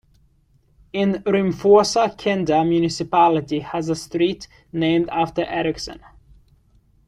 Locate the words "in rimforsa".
0.93-2.17